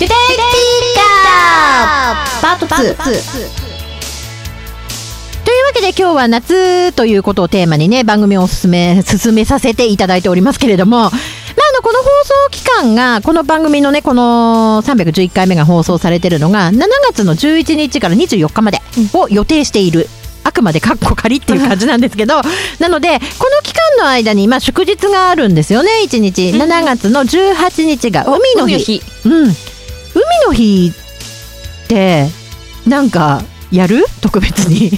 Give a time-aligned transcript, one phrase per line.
[0.00, 0.14] テテテ
[0.94, 2.70] カーパート2
[5.44, 10.96] というわけで今日は夏ということをテーマにね番組を進め進めさせていただいておりますけれども。
[11.00, 11.12] まあ、あ
[11.76, 16.78] のこの放送期間がこの番組のねこの311回目が放送されてるのが7
[17.10, 18.78] 月の11日から24日まで
[19.12, 20.06] を予定している
[20.44, 22.40] あくまでカッコ仮っていう感じなんですけど
[22.78, 26.50] なのでこの期間の間に、まあ、祝日があるんですよね1日。
[26.50, 29.02] 7月の18日が海の日。
[29.24, 29.56] うん、
[30.14, 30.92] 海の日
[31.84, 32.28] って
[32.86, 34.06] なんかやる？
[34.20, 34.90] 特別に。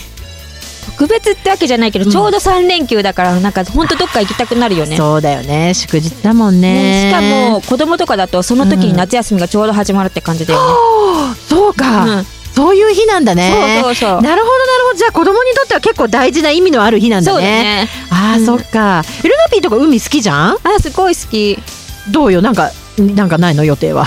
[0.99, 2.11] 特別ってわけじゃないけど、うん。
[2.11, 4.97] ちょうど3連休だからなんか本当どっか行きたくなるよね。
[4.97, 5.73] そうだよね。
[5.75, 7.11] 祝日だもんね。
[7.11, 12.27] ねしかも子供とかだとその時に夏休みがちょうど始まるって感じだよね、そうか、うん。
[12.55, 13.81] そういう日なんだね。
[13.83, 14.23] そうそうそう。
[14.23, 14.99] なるほどなるほど。
[14.99, 17.35] じゃあ子供にとっては結構大事な意味のある日なんだね。
[17.35, 17.89] そうだね。
[18.11, 18.47] あー、うん。
[18.47, 19.03] そっか。
[19.25, 20.57] ルナピーとか海好きじゃん？
[20.63, 21.59] あすごい好き。
[22.11, 22.43] どうよ？
[22.43, 23.65] なんかなんかないの？
[23.65, 24.07] 予定は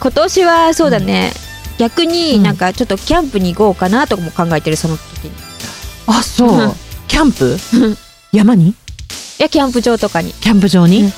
[0.00, 1.32] 今年はそうだね、
[1.78, 2.08] 逆うん。
[2.08, 5.30] になんかちょっとキャンプに行こうかなとかも考えてるその時に。
[5.30, 5.32] い
[6.06, 6.72] あそう、うん。
[7.06, 7.56] キャンプ？
[7.74, 7.96] うん。
[8.32, 8.74] 山に？
[9.38, 10.32] やキャンプ場とかに。
[10.32, 11.12] キャンプ場に、うん。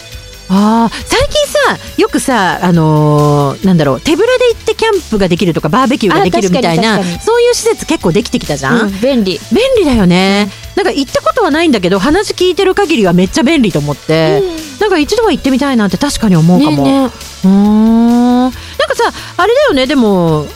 [0.52, 9.38] ああ最近さよくさあのーなんだろう手ぶらで行ってキャンプができるとかバーベキューができるみたいなそういう施設結構できてきたじゃん、うん便利。
[9.52, 10.50] 便利だよね。
[10.74, 14.42] なんか行ったことはないんだけど話聞いてる限りはめっちゃ便利と思って、
[14.80, 17.10] なんか一度は行ってみたいなって確かに思うかも、ねね
[17.44, 18.50] うん
[18.90, 19.86] かさあれだよね。
[19.86, 20.46] でも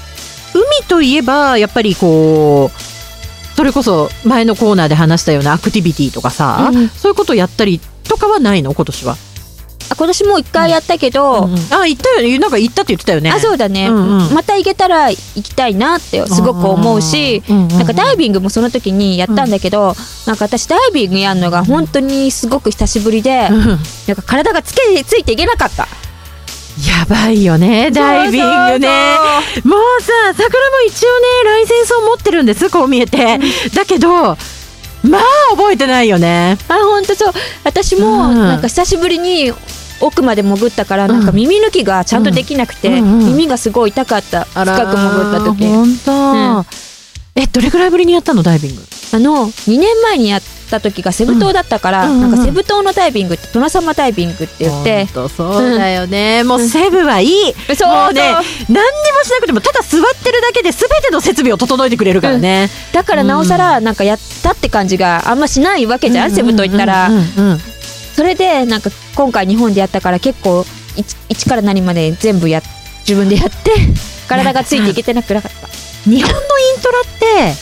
[0.55, 6.89] 海といえばやっぱりこうそれこそ前のコーナーで話したようなアクティビティとかさ、うん。
[6.89, 8.75] そういうことをやったりとかはないの？
[8.75, 9.17] 今年は、
[9.91, 12.39] あ今年も一回やったけど、あ行ったよね。
[12.39, 13.31] なんか行ったって言ってたよね。
[13.31, 14.35] あそうだね、うんうん。
[14.35, 19.95] また行けたら行きたいなってすごく思うし、うんうんうんなんかダイビングもその時にやったんだけど、
[20.27, 23.67] なんか私ダイビングやるのが本当にすごく久しぶりで、うん。
[23.67, 23.79] なん
[24.17, 25.87] か体がつけついていけなかった
[26.77, 28.89] やばいよねダイビングね。
[29.65, 33.39] もうさ桜も一応ねライセンスを持ってるんですこう見えて。
[33.75, 34.37] だけど
[35.05, 36.59] まあ覚えてないよね。
[36.69, 37.33] あ本当そう。
[37.63, 38.35] 私もうん。
[38.35, 39.53] なんか久しぶりに
[40.01, 44.45] 奥まで潜ったからなんか耳抜きがちゃんとできなくて、耳がすごい痛かった。
[44.45, 45.67] 深く潜った時。
[45.67, 46.65] 本当、うん。
[47.37, 48.83] えどれぐらいぶりにやったのダイビング？
[49.13, 52.31] あの2年前にやった時がセブ島だったから、うんうんうん。
[52.31, 55.07] なんかセブ島のダイビングってサマダイビングって言って。
[55.07, 57.29] そうだよね、もうセブはいい、
[57.77, 58.23] そうね
[58.69, 67.53] 何にもしなくてもただ座ってるだけで全ての設備を整えてくれるからね、だからなおさらなんかやったって感じがあんましないわけじゃん、セブ島行ったら、うんうんうん。
[67.53, 67.61] うん
[68.15, 70.65] それでなんか今回日本でやったから結構
[70.97, 72.63] 一一から何まで全部や
[73.01, 73.73] 自分でやって
[74.29, 75.69] 体がついていけてなくなかった。
[76.09, 76.43] 日本のイ
[76.79, 77.55] ントラって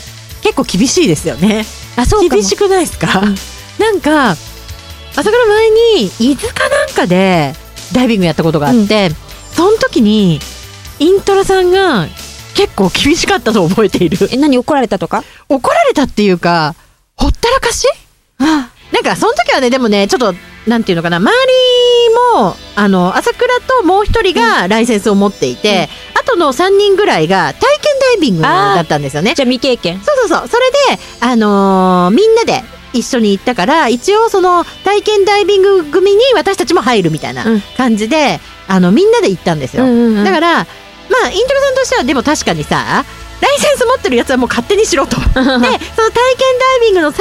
[0.43, 1.65] 結構厳しいですよね
[1.97, 3.35] あそう厳しくないですか、うん
[3.79, 4.37] なんか
[5.17, 7.55] 朝倉前に伊豆かなんかで
[7.93, 9.11] ダイビングやったことがあって、
[9.53, 10.39] その時に
[10.99, 12.07] イントラさんが
[12.55, 14.29] 結構厳しかったのを覚えている。
[14.31, 15.25] え何怒られたとか？
[15.49, 16.75] 怒られたっていうか
[17.17, 17.87] ほったらかし？
[18.39, 18.67] な
[19.01, 20.35] んかその時はねでもねちょっと
[20.67, 22.15] なんていうのかな周り
[22.45, 23.49] もあの朝倉
[23.81, 25.89] ともう一人がライセンスを持っていて、
[26.23, 29.35] あとの3人ぐらいが体験ダイビングだったんですよね。
[29.35, 32.63] じゃあ未経験そうそうそうそれで、あのーみんなで
[32.93, 38.39] 一緒に行ったから一応その体験ダイビング組に私たちも入るみたいなうん感じで、
[38.69, 39.85] あのみんなで行ったんですよ。
[39.85, 40.65] うんうんうんだからま
[41.27, 43.05] あイントロさんとしてはでも確かにさ
[43.41, 45.17] ライセンス持ってるやつはもう勝手にしろと。
[45.21, 45.71] でその体験ダイ
[46.83, 47.15] ビングの3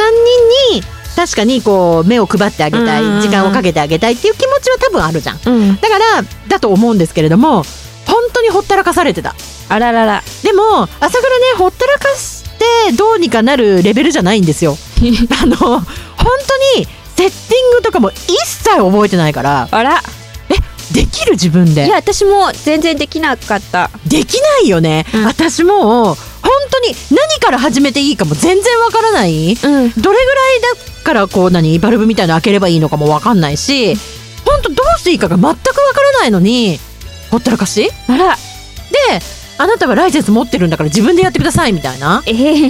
[0.71, 0.83] 人に
[1.15, 5.39] 確かにこう目を配ってあげたい、うんうんうん時間をかけてあげたいっていう気持ちは多分あるじゃん。
[5.45, 7.65] うんだからだと思うんですけれども
[8.11, 9.35] 本当にほったらかされてた。
[9.69, 10.23] あららら。
[10.43, 14.77] でも朝倉ねほったらかしてどうにかなるレベルじゃないんですよ。
[15.41, 15.81] あの本
[16.75, 16.85] 当に
[17.15, 19.69] セッティングとかも一切覚えてないから。
[19.71, 20.03] あら。
[20.91, 21.85] できる自分で？
[21.85, 23.89] いや私も全然できなかった。
[24.05, 25.23] できないよね、うん。
[25.25, 26.15] 私もう本
[26.69, 29.53] 当に何から始めていいかも全然わからない。
[29.53, 29.55] うん。
[29.55, 30.15] どれぐらい
[30.61, 33.95] だからこう何バルブみたいなの開ければいいのかもわかんないし
[34.45, 35.65] 本当どうしていいかが全くわか
[36.01, 36.79] らないのに
[37.31, 37.85] ほったらかし？
[37.85, 38.37] であら。
[39.57, 42.23] あなたはライセンス持ってるんだから自分でやってくださいみたいな。
[42.25, 42.69] えー、え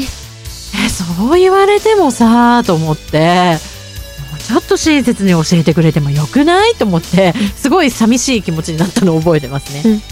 [0.89, 3.57] そう言われてもさと思って。
[4.47, 6.73] ちょっと親切に教えてくれてもよくない？
[6.75, 7.33] と思って。
[7.55, 9.99] すごい寂しい気持ちになったのを覚えてますね、うん。
[10.01, 10.11] ただ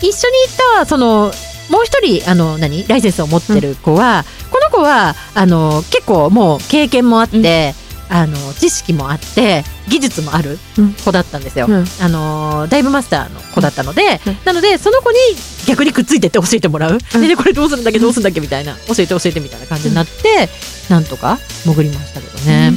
[0.00, 1.30] 一緒に行ったその
[1.70, 2.86] もう一人あの何？
[2.88, 7.74] ライセンスを持ってる子は、この子はあの結構もう経験もあって、
[8.10, 10.92] あの知識もあって技術もあるうん。
[10.92, 11.84] 子だったんですよ、うん。
[12.00, 14.36] あのダイブマスターの子だったので、うん。
[14.44, 15.18] なのでその子に
[15.66, 17.20] 逆にくっついてって教えてもらう、うん。
[17.20, 20.48] ででこれどうするんだっけどうするんだっけみたいな教えて教えてみたいな感じになって、
[20.90, 22.72] なんとか潜りましたけどね、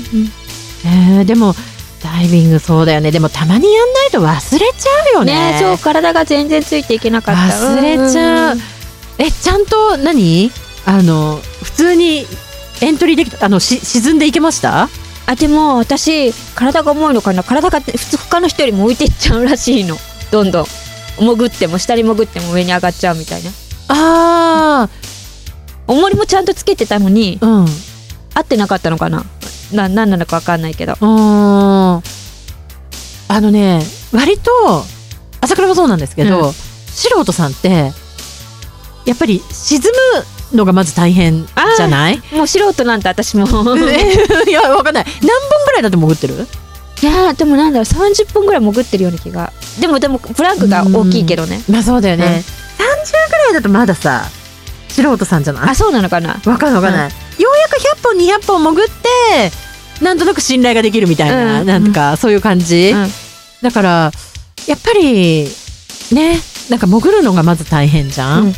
[0.85, 1.53] えーでも
[2.03, 3.11] ダイビングそうだよね。
[3.11, 5.53] でもたまにやんないと忘れちゃうよね。
[5.53, 7.41] ねそう体が全然ついていけなかった。
[7.41, 8.63] 忘れちゃう、んんん。
[9.17, 10.51] えちゃんと何？
[10.85, 12.25] あの普通に
[12.81, 14.87] エントリーできたあのし沈んでいけました？
[15.29, 17.43] あでも私体が重いのかな？
[17.43, 19.97] 体が普通他の人よりも浮いてっちゃうらしいの。
[20.31, 20.65] どんどん。
[21.19, 23.51] 潜っても下に潜っても上に上がっちゃうみたいな。
[23.89, 24.89] あ
[25.85, 27.65] 重りもちゃんとつけてたのにーうん。
[28.33, 29.25] 合ってなかったのかな？
[29.73, 30.93] な何なのか分かんないけど。
[30.93, 32.01] うーん。
[33.29, 33.81] あのね
[34.13, 34.51] 割と
[35.41, 36.53] 朝倉もそうなんですけど、うん。
[36.53, 37.91] 素人さんって
[39.05, 39.89] やっぱり沈む
[40.53, 42.21] のがまず大変じゃない？
[42.31, 43.45] もう素人なんて私も。
[44.47, 45.05] いやわかんない。
[45.05, 46.47] 何本ぐらいだって潜ってる？
[47.01, 49.51] いやーでもなんだろう30分ぐらい潜ってるような気が。
[49.79, 51.61] でもでもブランクが大きいけどね。
[51.69, 52.33] まあそうだよね、うん
[52.77, 54.25] 30ぐらいだとまださ
[54.89, 55.69] 素人さんじゃない？
[55.69, 56.39] あそうなのかな？
[56.45, 57.11] わかんないわかんない、
[57.41, 61.67] ようやく100本200本潜ってなんとなく信頼ができるみたいな、うん。
[61.67, 63.11] なんかそういう感じ、うん。
[63.61, 64.11] だから
[64.67, 65.47] やっぱり
[66.11, 66.39] ね
[66.69, 68.53] なんか潜るのがまず大変じゃん、うん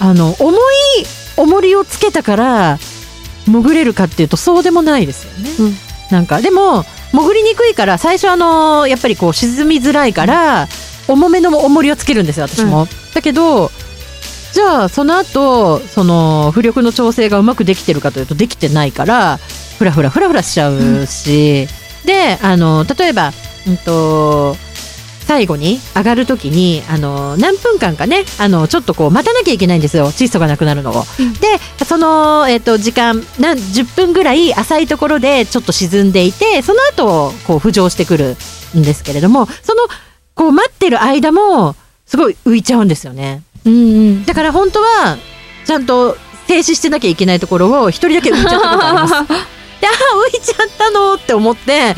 [0.00, 0.60] あの重い
[1.36, 2.78] 重りをつけたから
[3.46, 5.74] 潜れるかっていうとそうでもないですよね、うん。
[6.10, 10.68] なんかでも潜りにくいから最初あのやっぱりこう沈みづらいから
[11.08, 13.70] 重めの重りをつけるんですよ私も、だけど
[14.52, 19.38] じゃあその後その浮力の調整がうまくできてるかというとできてないから
[19.78, 21.66] フラフラフラフラしちゃうし、
[22.04, 23.32] であの例えば、
[23.66, 24.56] うん、と
[25.28, 31.02] 最後に上がる時にあの何分間かねあのちょっとこう待たなきゃいけないんですよ窒素がなくなるのを。
[31.20, 38.36] うんでその、えっと時間なん10分ぐらい浅いところでちょっと沈んでいてその後こう浮上してくる
[38.76, 39.82] んですけれどもその
[40.34, 41.76] こう待ってる間も
[42.06, 43.42] すごい浮いちゃうんですよね。
[43.66, 43.76] うんう
[44.12, 45.18] んだから本当は
[45.66, 46.16] ちゃんと
[46.46, 49.12] 停止してなきゃいけないところを一人だけ浮いちゃったことあります。
[49.80, 51.94] で、あー浮いちゃったのって思って、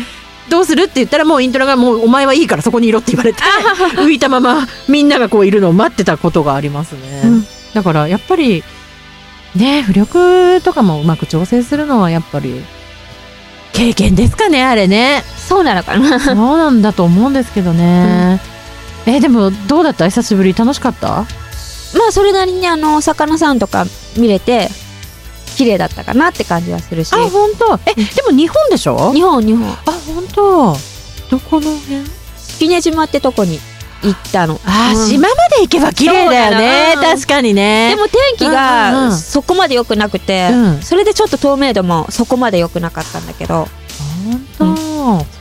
[0.49, 3.43] どうするって言ったらもうイントラがもうお前はいいからそこにいろって言われて、
[4.01, 7.23] 浮いたままみんながこういるのを待ってたことがありますね。
[7.25, 8.65] うんだからやっぱり、
[9.55, 12.65] ね、浮力とかもうまく調整するのはやっぱり、
[13.73, 15.23] 経験ですかね、あれね。
[15.49, 18.41] そうなのかなそうなんだと思うんですけどね。
[19.07, 20.07] え、でもどうだった？
[20.09, 20.53] 久しぶり？
[20.53, 21.09] 楽しかった？
[21.09, 21.27] ま
[22.09, 23.85] あそれなりにあのお魚さんとか
[24.17, 24.69] 見れて
[25.61, 27.13] 綺麗だったかなって感じはするし。
[27.13, 27.79] あ、本当？
[27.85, 29.13] え、でも日本でしょ？
[29.13, 29.69] 日本日本。
[29.69, 29.77] あ、
[30.07, 30.75] 本当？
[31.31, 32.03] どこの辺？
[32.39, 33.59] 式根島ってとこに
[34.03, 34.59] 行ったの。
[34.65, 35.07] あ、うん。
[35.07, 36.93] 島まで行けば綺麗だよね。
[36.95, 37.15] そうん。
[37.15, 37.95] 確かにね。
[37.95, 40.81] でも天気がんそこまで良くなくて、うん。
[40.81, 43.69] それでちょっと透明度もそこまで良くなかったんだけど。
[44.59, 44.77] 本
[45.27, 45.40] 当？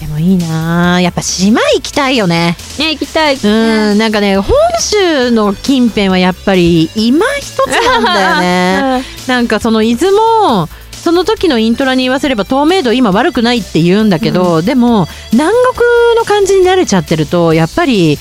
[0.00, 1.00] でもいいな。
[1.00, 2.56] やっぱ島行きたいよね。
[2.78, 9.04] ね行きたい、うん、なんかね、本州の近辺はやっぱり今一つなんだよね。
[9.26, 10.68] なんかその伊豆も。
[10.98, 18.18] その時のイントラに言わせれば透明度今悪くないって言うんだけど、でも南国の感じに慣れちゃってるとやっぱり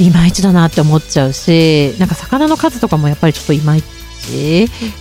[0.00, 3.99] いまいちだなって思っちゃうしなんか魚の数とかもやっぱりちょっといまいち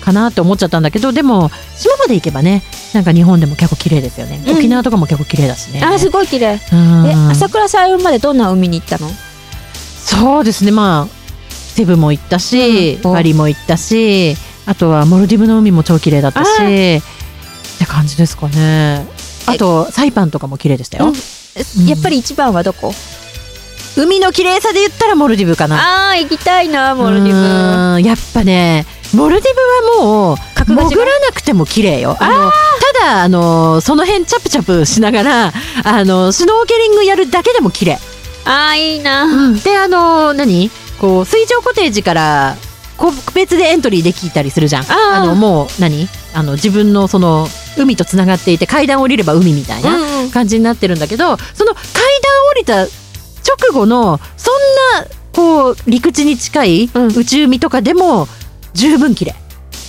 [0.02, 4.58] かなって思っちゃったんだけどでも島まで行けばねなんか日本でも結構綺麗ですよね、うん。
[4.58, 5.82] 沖縄とかも結構綺麗だしね。
[5.84, 6.60] あすごい綺麗。
[6.72, 7.06] うん。
[7.08, 9.10] え朝倉さんまでどんな海に行ったの？
[9.74, 10.72] そうですね。
[10.72, 11.16] まあ
[11.50, 13.12] セブも行ったし、うん。
[13.12, 14.36] おバリも行ったし
[14.66, 17.02] あとはモルディブの海も超綺麗だったしあって
[17.86, 19.06] 感じですかね。
[19.46, 21.88] あとサイパンとかも綺麗でしたよ、うん。
[21.88, 22.94] やっぱり一番はどこ？
[23.98, 26.12] 海の綺麗さで言ったらモルディブかな。
[26.12, 27.38] あー行きたいなモルディブ。
[27.38, 28.04] うん。
[28.04, 32.16] やっぱねモルディブはもう潜らなくても綺麗よ。
[32.20, 32.52] あの
[33.02, 37.98] ただあのその辺チャプチャプしながらあのシュノーケリングやるだけでも綺麗。
[38.46, 40.70] あーいいな、であの何？
[41.00, 42.56] こう水上コテージから
[42.98, 44.84] 個別でエントリーできたりするじゃん。
[44.84, 45.26] あー。
[45.26, 46.08] のもう何？
[46.34, 47.48] あの自分のその
[47.78, 50.32] 海とつながっていて階段降りれば海みたいなうんうん。
[50.32, 51.92] 感じになってるんだけどその階段
[52.52, 57.08] 降りた直後のそんなこう陸地に近いうん。
[57.08, 58.28] 宇宙海とかでも
[58.74, 59.36] 十分綺麗。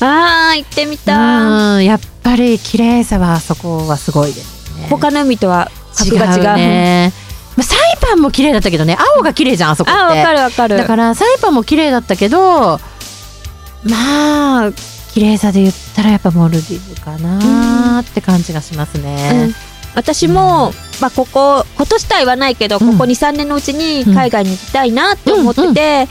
[0.03, 1.17] あー行ってみたい。
[1.17, 4.87] うんやっぱり綺麗さはそこはすごいですね。
[4.89, 5.71] 他の海とは
[6.05, 6.41] 違格が違う。
[6.41, 7.13] うね。
[7.57, 8.97] まあサイパンも綺麗だったけどね。
[9.17, 10.01] 青が綺麗じゃんあそこって。
[10.01, 10.77] あーわかるわかる。
[10.77, 12.79] だからサイパンも綺麗だったけど
[13.85, 14.73] まあ
[15.13, 19.05] 綺麗さで言ったらやっぱモルディブかなって感じがしますうん。
[19.05, 19.53] ね。
[19.95, 22.93] 私も、まあ、ここ今年とは言わないけど、うん。
[22.93, 26.09] ここ23年のうちに海外に行きたいなって思ってて、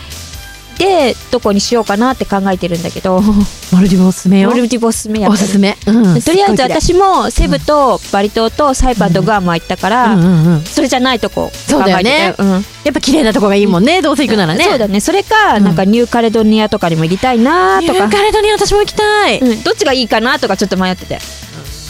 [0.79, 3.19] でどこにしようかなって考えてるんだけど。
[3.19, 4.50] モモルディブおすすめよ。
[4.51, 5.77] ルディブおすすめやおすすめ。
[5.86, 6.21] うん。
[6.21, 10.62] とりあえず私もセブとバリ島とサイパンとグアムは行ったから、うん。
[10.63, 12.01] それじゃないとこそうだよね。
[12.01, 12.51] 考えててうん。
[12.51, 12.59] や
[12.91, 14.01] っぱ綺麗なとこがいいもんね。
[14.01, 14.63] どうせ行くならね。
[14.63, 15.01] そうだね。
[15.01, 15.63] それか、うん。
[15.65, 17.93] なんかニューカレドニアとかにも行きたいなとか。
[17.93, 19.39] ニュー、カレドニア私も行きたい。
[19.39, 21.19] うん、どっちがいいかなとかちょっと迷ってて。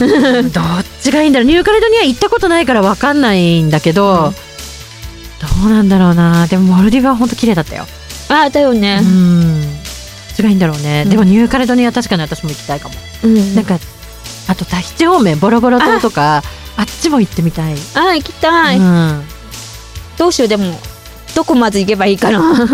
[0.00, 1.46] どっちがいいんだろう。
[1.46, 4.32] ニューカレドニア行ったことないから分かんないんだけど、うん。
[5.62, 6.48] どうなんだろうな。
[6.48, 7.86] でもモルディブは本当綺麗だったよ
[8.30, 9.00] あだよね。
[9.02, 9.62] う、ん。
[9.62, 11.10] どっちがいいんだろうね、うん。
[11.10, 12.94] でもニューカレドニア確かに私も行きたいかも、
[13.24, 13.78] うんなんか
[14.48, 16.42] あとタヒチ方面ボロボロ島とか
[16.76, 16.82] あ。
[16.82, 19.22] っちも行ってみたい、あ行きたい、うん、
[20.16, 20.78] どうしようでも
[21.36, 22.66] どこまず行けばいいかな。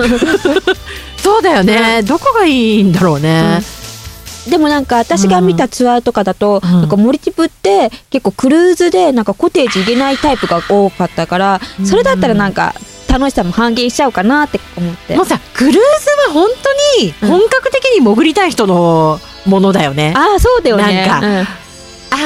[1.19, 3.61] そうだよね、どこがいいんだろうね、
[4.49, 6.71] でもなんか私が見たツアーとかだと、うん。
[6.71, 11.87] なんかモリティブって結構クルーズでなんかコテージ入れないタイプが多かったからうん。
[11.87, 12.75] それだったらなんか
[13.19, 15.17] 楽しさも半減しちゃうかなって思って。
[15.17, 15.79] もうさクルーズ
[16.29, 17.29] は本当にうん。
[17.29, 21.07] 本格的に潜りたい人のものだよね、ああそうだよね。
[21.07, 21.27] なんか。
[21.27, 21.47] うん。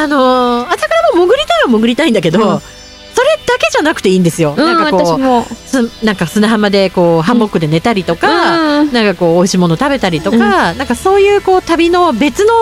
[0.02, 2.61] あのー朝倉も潜りたいは潜りたいんだけど、うん。
[2.61, 8.92] それだけじゃなくていいんですよ、うん、なんかこうなんか砂浜でこうハンモックで寝たりとか、うん。
[8.92, 10.38] なんかこう美味しいもの食べたりとか、う
[10.75, 10.78] ん。
[10.78, 12.52] なんかそういうこう旅の別の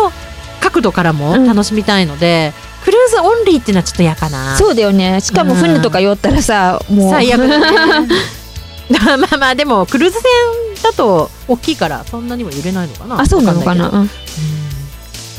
[0.61, 1.47] 角度からもうん。
[1.47, 2.68] 楽しみたいので、クル
[3.17, 4.57] オンリーっていうのはちょっと嫌かな。
[4.57, 5.21] そうだよね。
[5.21, 7.11] しかも船とか酔ったらさ、もう。
[7.11, 8.09] 最悪だね。
[8.91, 13.21] まあまあまあでもクルーズ船だと大きいからそんなにも揺れないのかな。
[13.21, 13.91] あそうなのかな？
[13.91, 14.11] うん。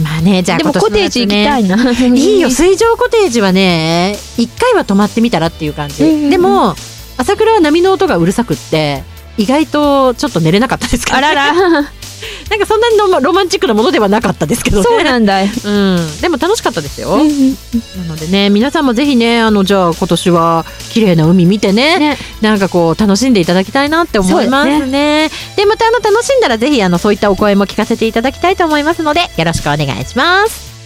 [0.03, 2.49] まあねじゃあでもコテージ行きたいな、いいよ。
[2.49, 6.29] 水上コテージはね一回は泊まってみたらっていう感じ、うんうんうん。
[6.29, 6.75] でも
[7.17, 9.03] 朝倉は波の音がうるさくって
[9.37, 11.53] 意外とちょっと寝れなかったですけど、あらら
[12.49, 14.83] なんかそんなにロマロマンチックなものではなかったですけどね。
[14.83, 15.43] そうなんだ。
[15.43, 21.99] よ、うん、でも楽しかったですよ、うんなのでね皆さんもぜひねあのじゃあ今年は綺麗な海見てね。
[21.99, 22.17] ね。
[22.41, 25.29] なんかこう楽しんでいただきたいなって思いますね。
[25.55, 30.78] でまたあの楽しんだらぜひあのそういったお声も聞かせていただきたいと思いますのでよろしくお願いします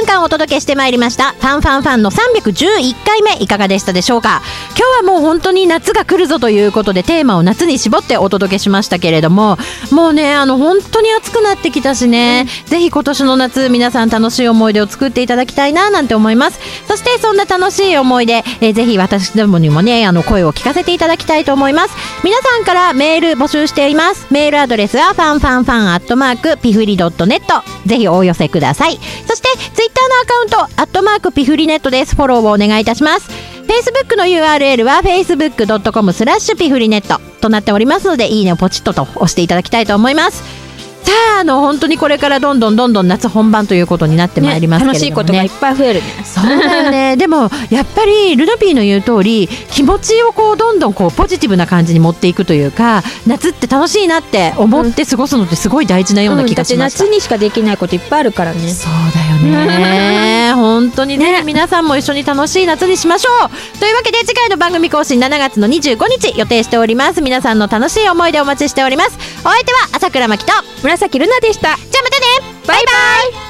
[0.00, 1.32] 分間お届けしてまいりました。
[1.32, 4.42] ファンファンファンの311回目いかがでしたでしょうか？
[4.76, 9.56] 今日はもう本当に夏が来るぞということでテーマを夏に絞ってお届けしましたけれども
[9.90, 16.60] もうねあの本当に暑くなってきたしね、ぜひ今年の夏皆さん楽しい思い出を作っていただきたいななんて思います。
[16.86, 21.94] そしてそんな楽しい思い出、えーぜひ私どもにもねあの声を聞かせていただきたいと思います。
[22.22, 24.26] 皆さんからメール募集しています。
[24.30, 28.98] メールアドレスはファンファンファンアットマークピフリドットネットぜひお寄せください。
[29.26, 32.14] そしてツイッターのアカウントアットマークピフリネットです。
[32.14, 33.28] フォローをお願いいたします。
[33.66, 40.65] Facebook の URL は facebook.com スラッシュピフリネットとなっておりますのでいいねをポチッとと押していただきたいと思います。
[41.06, 44.98] さああの本当にこれからどんどんどんどん夏本番ということになってまいりますけれどもね。
[44.98, 46.06] 楽しいことがいっぱい増えるね。
[46.24, 47.14] そうだよね。
[47.16, 56.80] でもやっぱりルナピーの言う通り気持ちをこうどんどんこうポジティブな感じに持っていくというか夏って楽しいなって思って過ごすのってすごい大事なような気がしました、うん。
[56.80, 58.68] だって夏にしかできないこといっぱいあるからね。
[58.68, 60.52] そうだよね。
[60.56, 63.78] 本当にね皆さんも一緒に楽しい夏にしましょう。
[63.78, 67.20] というわけで次回の番組更新7月の25日予定しております。
[67.20, 69.18] 皆さんの楽しい思い出お待ちしております。
[69.40, 70.52] お相手は朝倉真希と
[70.96, 71.62] 紫ルナでした。
[71.62, 72.62] じゃあまたね。
[72.66, 72.84] バイ
[73.32, 73.45] バイ。